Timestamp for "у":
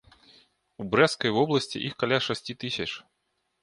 0.79-0.85